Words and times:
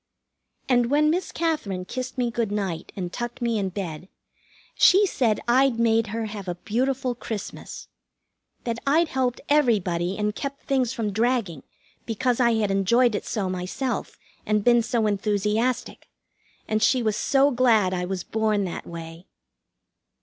And 0.67 0.87
when 0.89 1.11
Miss 1.11 1.31
Katherine 1.31 1.85
kissed 1.85 2.17
me 2.17 2.31
good 2.31 2.51
night 2.51 2.91
and 2.95 3.13
tucked 3.13 3.39
me 3.39 3.59
in 3.59 3.69
bed, 3.69 4.09
she 4.73 5.05
said 5.05 5.39
I'd 5.47 5.77
made 5.77 6.07
her 6.07 6.25
have 6.25 6.47
a 6.47 6.55
beautiful 6.55 7.13
Christmas. 7.13 7.87
That 8.63 8.79
I'd 8.87 9.09
helped 9.09 9.41
everybody 9.47 10.17
and 10.17 10.33
kept 10.33 10.63
things 10.63 10.91
from 10.91 11.11
dragging, 11.11 11.61
because 12.07 12.39
I 12.39 12.55
had 12.55 12.71
enjoyed 12.71 13.13
it 13.13 13.27
so 13.27 13.47
myself, 13.47 14.17
and 14.43 14.63
been 14.63 14.81
so 14.81 15.05
enthusiastic, 15.05 16.07
and 16.67 16.81
she 16.81 17.03
was 17.03 17.15
so 17.15 17.51
glad 17.51 17.93
I 17.93 18.05
was 18.05 18.23
born 18.23 18.63
that 18.63 18.87
way. 18.87 19.27